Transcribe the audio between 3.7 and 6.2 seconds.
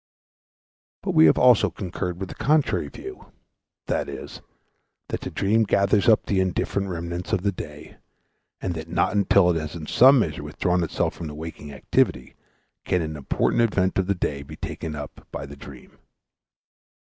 viz., that the dream gathers